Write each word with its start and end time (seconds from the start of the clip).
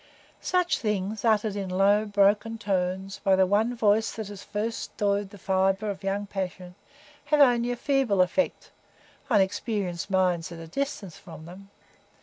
Such 0.41 0.79
things, 0.79 1.23
uttered 1.23 1.55
in 1.55 1.69
low, 1.69 2.05
broken 2.05 2.57
tones 2.57 3.21
by 3.23 3.35
the 3.35 3.45
one 3.45 3.75
voice 3.75 4.11
that 4.13 4.29
has 4.29 4.41
first 4.41 4.79
stirred 4.79 5.29
the 5.29 5.37
fibre 5.37 5.91
of 5.91 6.01
young 6.03 6.25
passion, 6.25 6.73
have 7.25 7.39
only 7.39 7.69
a 7.69 7.75
feeble 7.75 8.23
effect—on 8.23 9.39
experienced 9.41 10.09
minds 10.09 10.51
at 10.51 10.57
a 10.57 10.65
distance 10.65 11.17
from 11.19 11.45
them. 11.45 11.69